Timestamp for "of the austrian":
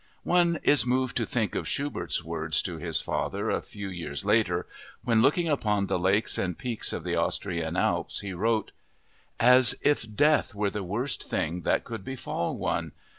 6.91-7.77